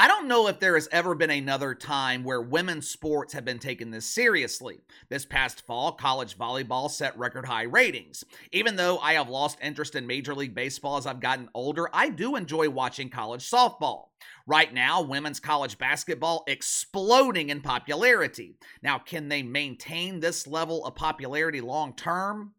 [0.00, 3.58] I don't know if there has ever been another time where women's sports have been
[3.58, 4.78] taken this seriously.
[5.08, 8.22] This past fall, college volleyball set record high ratings.
[8.52, 12.10] Even though I have lost interest in Major League Baseball as I've gotten older, I
[12.10, 14.10] do enjoy watching college softball.
[14.46, 18.56] Right now, women's college basketball exploding in popularity.
[18.80, 22.52] Now, can they maintain this level of popularity long term?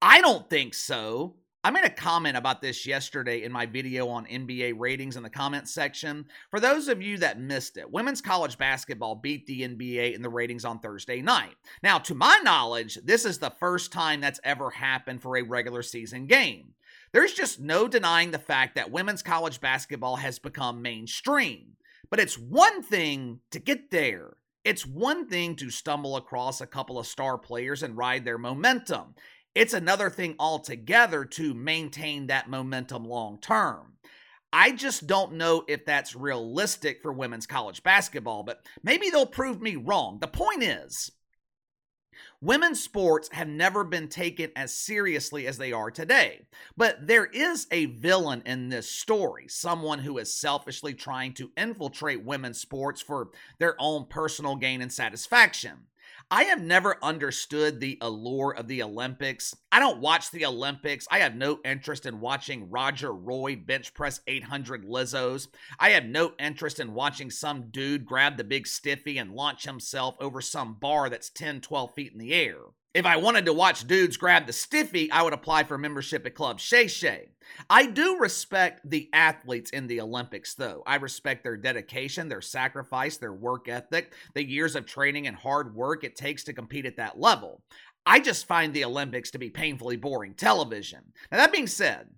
[0.00, 1.39] I don't think so.
[1.62, 5.28] I made a comment about this yesterday in my video on NBA ratings in the
[5.28, 6.24] comments section.
[6.50, 10.30] For those of you that missed it, women's college basketball beat the NBA in the
[10.30, 11.56] ratings on Thursday night.
[11.82, 15.82] Now, to my knowledge, this is the first time that's ever happened for a regular
[15.82, 16.72] season game.
[17.12, 21.76] There's just no denying the fact that women's college basketball has become mainstream.
[22.08, 24.38] But it's one thing to get there.
[24.64, 29.14] It's one thing to stumble across a couple of star players and ride their momentum.
[29.54, 33.94] It's another thing altogether to maintain that momentum long term.
[34.52, 39.60] I just don't know if that's realistic for women's college basketball, but maybe they'll prove
[39.60, 40.18] me wrong.
[40.20, 41.12] The point is,
[42.40, 46.46] women's sports have never been taken as seriously as they are today.
[46.76, 52.24] But there is a villain in this story, someone who is selfishly trying to infiltrate
[52.24, 55.86] women's sports for their own personal gain and satisfaction.
[56.32, 59.52] I have never understood the allure of the Olympics.
[59.72, 61.08] I don't watch the Olympics.
[61.10, 65.48] I have no interest in watching Roger Roy bench press 800 Lizzos.
[65.80, 70.14] I have no interest in watching some dude grab the big stiffy and launch himself
[70.20, 72.58] over some bar that's 10, 12 feet in the air.
[72.92, 76.34] If I wanted to watch dudes grab the stiffy, I would apply for membership at
[76.34, 77.28] Club Shay Shay.
[77.68, 80.82] I do respect the athletes in the Olympics, though.
[80.84, 85.72] I respect their dedication, their sacrifice, their work ethic, the years of training and hard
[85.76, 87.62] work it takes to compete at that level.
[88.04, 91.12] I just find the Olympics to be painfully boring television.
[91.30, 92.08] Now, that being said,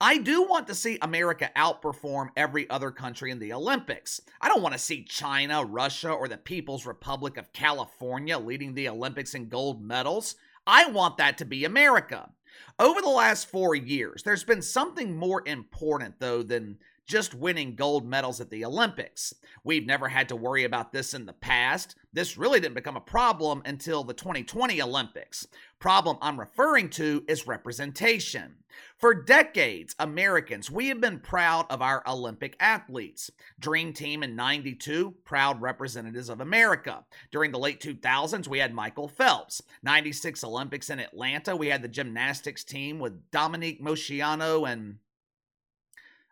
[0.00, 4.20] I do want to see America outperform every other country in the Olympics.
[4.40, 8.88] I don't want to see China, Russia, or the People's Republic of California leading the
[8.88, 10.36] Olympics in gold medals.
[10.66, 12.30] I want that to be America.
[12.78, 18.06] Over the last four years, there's been something more important, though, than just winning gold
[18.06, 19.34] medals at the Olympics.
[19.62, 21.96] We've never had to worry about this in the past.
[22.12, 25.46] This really didn't become a problem until the 2020 Olympics.
[25.78, 28.56] Problem I'm referring to is representation.
[28.96, 33.30] For decades, Americans, we have been proud of our Olympic athletes.
[33.60, 37.04] Dream Team in 92, proud representatives of America.
[37.30, 39.62] During the late 2000s, we had Michael Phelps.
[39.82, 44.96] 96 Olympics in Atlanta, we had the gymnastics team with Dominique Moceanu and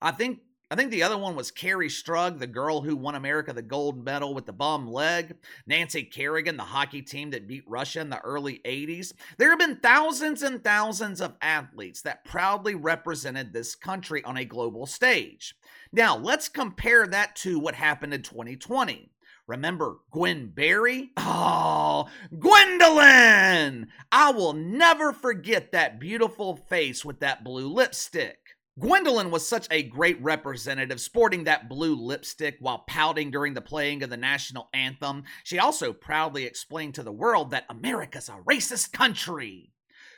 [0.00, 3.52] I think I think the other one was Kerri Strug, the girl who won America
[3.52, 5.36] the gold medal with the bum leg.
[5.64, 9.12] Nancy Kerrigan, the hockey team that beat Russia in the early 80s.
[9.38, 14.44] There have been thousands and thousands of athletes that proudly represented this country on a
[14.44, 15.54] global stage.
[15.92, 19.12] Now, let's compare that to what happened in 2020.
[19.46, 21.12] Remember Gwen Berry?
[21.18, 23.88] Oh, Gwendolyn!
[24.12, 28.45] I will never forget that beautiful face with that blue lipstick.
[28.78, 34.02] Gwendolyn was such a great representative, sporting that blue lipstick while pouting during the playing
[34.02, 35.24] of the national anthem.
[35.44, 39.72] She also proudly explained to the world that America's a racist country.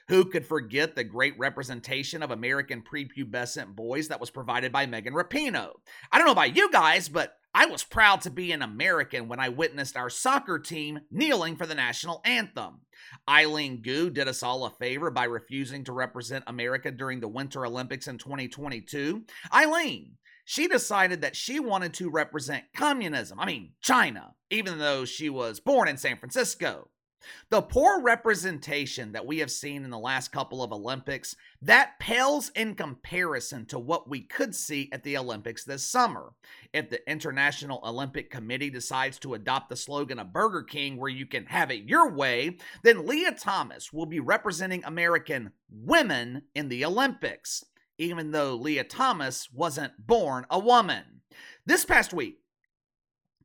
[0.08, 5.14] Who could forget the great representation of American prepubescent boys that was provided by Megan
[5.14, 5.74] Rapinoe?
[6.10, 9.38] I don't know about you guys, but I was proud to be an American when
[9.38, 12.80] I witnessed our soccer team kneeling for the national anthem.
[13.28, 17.64] Eileen Gu did us all a favor by refusing to represent America during the Winter
[17.64, 19.24] Olympics in 2022.
[19.52, 25.28] Eileen, she decided that she wanted to represent communism, I mean, China, even though she
[25.28, 26.88] was born in San Francisco.
[27.50, 32.50] The poor representation that we have seen in the last couple of Olympics, that pales
[32.50, 36.32] in comparison to what we could see at the Olympics this summer.
[36.72, 41.26] If the International Olympic Committee decides to adopt the slogan of Burger King where you
[41.26, 46.84] can have it your way, then Lia Thomas will be representing American women in the
[46.84, 47.64] Olympics,
[47.98, 51.22] even though Lia Thomas wasn't born a woman.
[51.66, 52.38] This past week,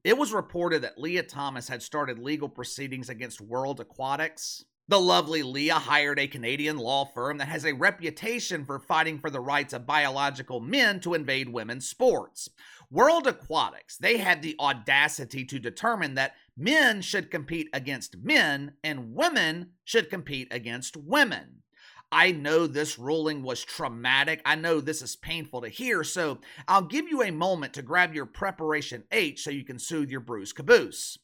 [0.04, 4.66] it was reported that Lia Thomas had started legal proceedings against World Aquatics.
[4.90, 9.30] The lovely Lia hired a Canadian law firm that has a reputation for fighting for
[9.30, 12.50] the rights of biological men to invade women's sports.
[12.92, 19.16] World Aquatics, they had the audacity to determine that men should compete against men and
[19.16, 21.63] women should compete against women.
[22.14, 24.42] I know this ruling was traumatic.
[24.46, 26.38] I know this is painful to hear, so
[26.68, 30.20] I'll give you a moment to grab your preparation H so you can soothe your
[30.20, 31.18] bruised caboose.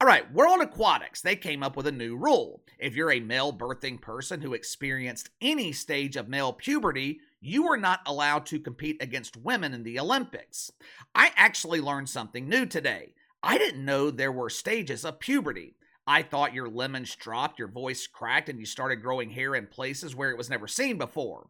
[0.00, 2.62] All right, World Aquatics, they came up with a new rule.
[2.78, 7.76] If you're a male birthing person who experienced any stage of male puberty, you are
[7.76, 10.72] not allowed to compete against women in the Olympics.
[11.14, 13.14] I actually learned something new today.
[13.44, 15.76] I didn't know there were stages of puberty.
[16.06, 20.14] I thought your lemons dropped, your voice cracked, and you started growing hair in places
[20.14, 21.48] where it was never seen before.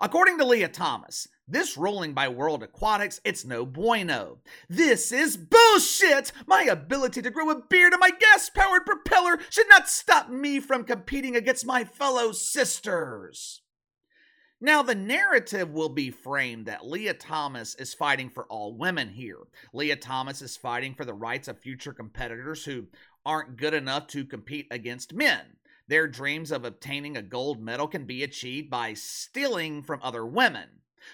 [0.00, 4.38] According to Lia Thomas, this ruling by World Aquatics, it's no bueno.
[4.68, 6.32] This is bullshit!
[6.46, 10.60] My ability to grow a beard and my gas powered propeller should not stop me
[10.60, 13.62] from competing against my fellow sisters.
[14.60, 19.38] Now, the narrative will be framed that Lia Thomas is fighting for all women here.
[19.72, 22.86] Lia Thomas is fighting for the rights of future competitors who
[23.24, 25.58] aren't good enough to compete against men.
[25.86, 30.68] Their dreams of obtaining a gold medal can be achieved by stealing from other women.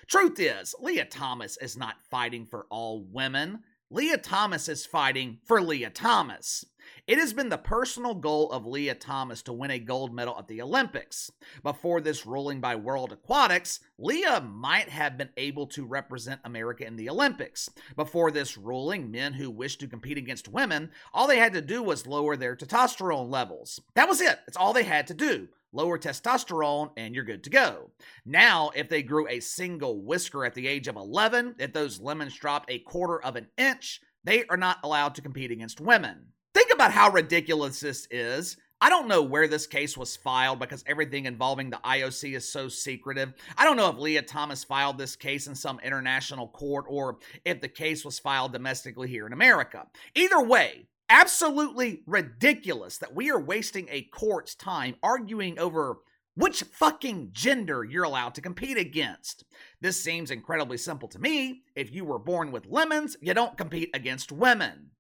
[0.07, 3.63] Truth is, Lia Thomas is not fighting for all women.
[3.91, 6.65] Lia Thomas is fighting for Lia Thomas.
[7.07, 10.49] It has been the personal goal of Lia Thomas to win a gold medal at
[10.49, 11.31] the Olympics.
[11.63, 16.97] Before this ruling by World Aquatics, Lia might have been able to represent America in
[16.97, 17.69] the Olympics.
[17.95, 21.83] Before this ruling, men who wished to compete against women, all they had to do
[21.83, 23.83] was lower their testosterone levels.
[23.95, 24.39] That was it.
[24.47, 27.91] That's all they had to do lower testosterone, and you're good to go.
[28.25, 32.35] Now, if they grew a single whisker at the age of 11, if those lemons
[32.35, 36.29] dropped a quarter of an inch, they are not allowed to compete against women.
[36.55, 38.57] Think about how ridiculous this is.
[38.81, 42.69] I don't know where this case was filed because everything involving the IOC is so
[42.69, 43.33] secretive.
[43.57, 47.61] I don't know if Lia Thomas filed this case in some international court or if
[47.61, 49.87] the case was filed domestically here in America.
[50.15, 55.99] Either way, absolutely ridiculous that we are wasting a court's time arguing over
[56.35, 59.45] which fucking gender you're allowed to compete against.
[59.81, 61.63] This seems incredibly simple to me.
[61.77, 64.91] If you were born with lemons, you don't compete against women.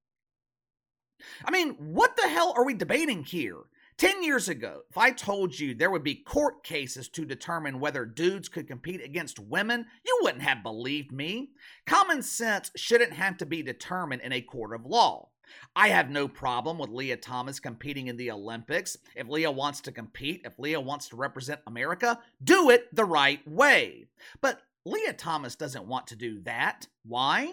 [1.45, 3.59] I mean, what the hell are we debating here?
[3.97, 8.05] 10 years ago, if I told you there would be court cases to determine whether
[8.05, 11.51] dudes could compete against women, you wouldn't have believed me.
[11.87, 15.29] Common sense shouldn't have to be determined in a court of law.
[15.77, 18.97] I have no problem with Lia Thomas competing in the Olympics.
[19.15, 23.47] If Lia wants to compete, if Lia wants to represent America, do it the right
[23.47, 24.07] way.
[24.41, 26.89] But Lia Thomas doesn't want to do that.
[27.05, 27.53] Why?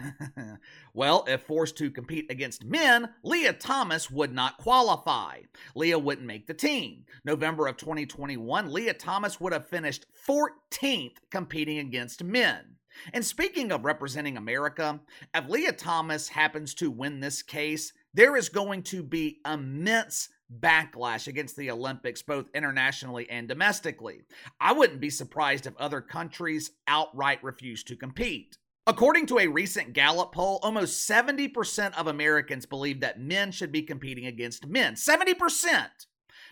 [0.94, 5.40] well, if forced to compete against men, Lia Thomas would not qualify.
[5.74, 7.04] Lia wouldn't make the team.
[7.24, 12.76] November of 2021, Lia Thomas would have finished 14th competing against men.
[13.12, 15.00] And speaking of representing America,
[15.34, 20.28] if Lia Thomas happens to win this case, there is going to be immense
[20.60, 24.22] backlash against the Olympics, both internationally and domestically.
[24.60, 28.58] I wouldn't be surprised if other countries outright refuse to compete.
[28.84, 33.82] According to a recent Gallup poll, almost 70% of Americans believe that men should be
[33.82, 34.94] competing against men.
[34.94, 35.86] 70%!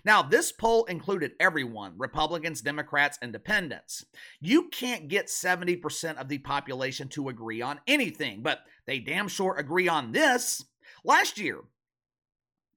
[0.05, 4.05] Now, this poll included everyone Republicans, Democrats, Independents.
[4.41, 9.56] You can't get 70% of the population to agree on anything, but they damn sure
[9.56, 10.65] agree on this.
[11.05, 11.59] Last year,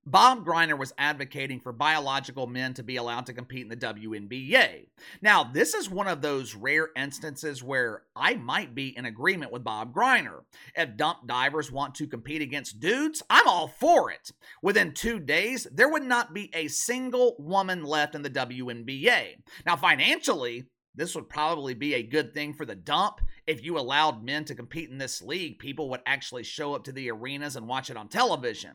[0.05, 4.87] Bob Griner was advocating for biological men to be allowed to compete in the WNBA.
[5.21, 9.63] Now, this is one of those rare instances where I might be in agreement with
[9.63, 10.41] Bob Griner.
[10.75, 14.31] If dump divers want to compete against dudes, I'm all for it.
[14.61, 19.37] Within two days, there would not be a single woman left in the WNBA.
[19.65, 20.65] Now, financially,
[20.95, 23.21] this would probably be a good thing for the dump.
[23.47, 26.91] If you allowed men to compete in this league, people would actually show up to
[26.91, 28.73] the arenas and watch it on television.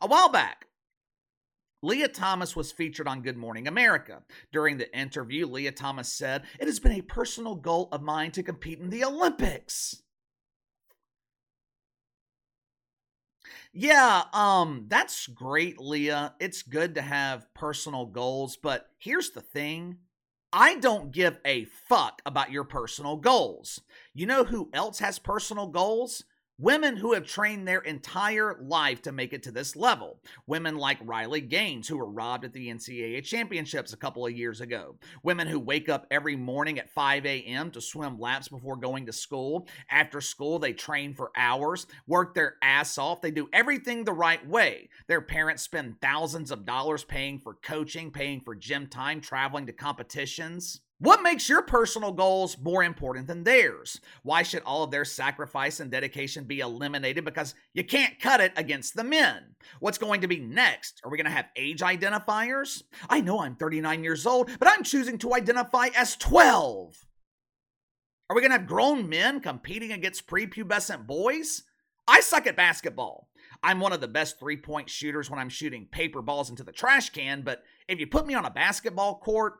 [0.00, 0.65] A while back,
[1.82, 4.22] Lia Thomas was featured on Good Morning America.
[4.52, 8.42] During the interview, Lia Thomas said, It has been a personal goal of mine to
[8.42, 10.02] compete in the Olympics.
[13.72, 16.34] Yeah, um, that's great, Lia.
[16.40, 19.98] It's good to have personal goals, but here's the thing.
[20.52, 23.80] I don't give a fuck about your personal goals.
[24.14, 26.24] You know who else has personal goals?
[26.58, 30.22] Women who have trained their entire life to make it to this level.
[30.46, 34.62] Women like Riley Gaines, who were robbed at the NCAA championships a couple of years
[34.62, 34.96] ago.
[35.22, 37.70] Women who wake up every morning at 5 a.m.
[37.72, 39.68] to swim laps before going to school.
[39.90, 43.20] After school, they train for hours, work their ass off.
[43.20, 44.88] They do everything the right way.
[45.08, 49.74] Their parents spend thousands of dollars paying for coaching, paying for gym time, traveling to
[49.74, 50.80] competitions.
[50.98, 54.00] What makes your personal goals more important than theirs?
[54.22, 58.52] Why should all of their sacrifice and dedication be eliminated because you can't cut it
[58.56, 59.56] against the men?
[59.78, 61.02] What's going to be next?
[61.04, 62.82] Are we going to have age identifiers?
[63.10, 66.96] I know I'm 39 years old, but I'm choosing to identify as 12.
[68.30, 71.64] Are we going to have grown men competing against prepubescent boys?
[72.08, 73.28] I suck at basketball.
[73.62, 76.72] I'm one of the best three point shooters when I'm shooting paper balls into the
[76.72, 79.54] trash can, but if you put me on a basketball court,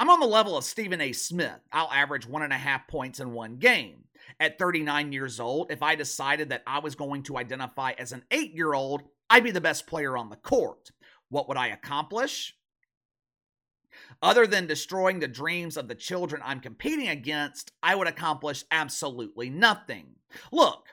[0.00, 1.12] I'm on the level of Stephen A.
[1.12, 1.60] Smith.
[1.70, 4.04] I'll average one and a half points in one game.
[4.40, 8.24] At 39 years old, if I decided that I was going to identify as an
[8.30, 10.90] eight year old, I'd be the best player on the court.
[11.28, 12.56] What would I accomplish?
[14.22, 19.50] Other than destroying the dreams of the children I'm competing against, I would accomplish absolutely
[19.50, 20.14] nothing.
[20.50, 20.86] Look,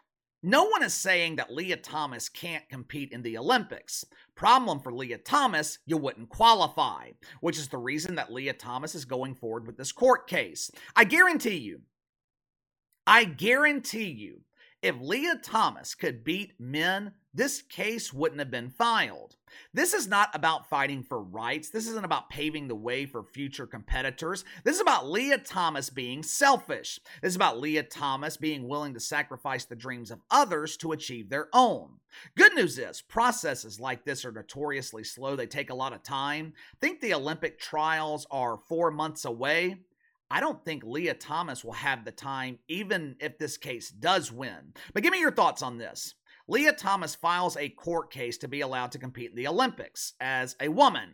[0.43, 4.05] no one is saying that Lia Thomas can't compete in the Olympics.
[4.35, 9.05] Problem for Lia Thomas, you wouldn't qualify, which is the reason that Lia Thomas is
[9.05, 10.69] going forward with this court case.
[10.95, 11.81] I guarantee you,
[13.07, 14.41] I guarantee you,
[14.81, 19.35] if Lia Thomas could beat men, this case wouldn't have been filed.
[19.71, 21.69] This is not about fighting for rights.
[21.69, 24.43] This isn't about paving the way for future competitors.
[24.63, 26.99] This is about Lia Thomas being selfish.
[27.21, 31.29] This is about Lia Thomas being willing to sacrifice the dreams of others to achieve
[31.29, 31.99] their own.
[32.35, 36.53] Good news is, processes like this are notoriously slow, they take a lot of time.
[36.81, 39.77] Think the Olympic trials are four months away.
[40.29, 44.73] I don't think Lia Thomas will have the time, even if this case does win.
[44.93, 46.15] But give me your thoughts on this.
[46.49, 50.55] Lia Thomas files a court case to be allowed to compete in the Olympics as
[50.61, 51.09] a woman.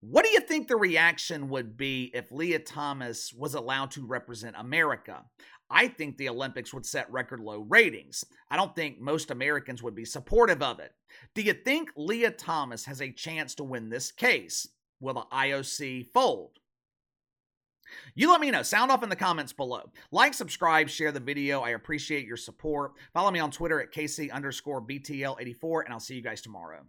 [0.00, 4.56] What do you think the reaction would be if Lia Thomas was allowed to represent
[4.58, 5.24] America?
[5.70, 8.24] I think the Olympics would set record low ratings.
[8.50, 10.92] I don't think most Americans would be supportive of it.
[11.34, 14.68] Do you think Lia Thomas has a chance to win this case?
[15.00, 16.58] Will the IOC fold?
[18.14, 18.62] You let me know.
[18.62, 19.90] Sound off in the comments below.
[20.10, 21.60] Like, subscribe, share the video.
[21.60, 22.92] I appreciate your support.
[23.12, 26.84] Follow me on Twitter at KC underscore BTL84, and I'll see you guys tomorrow.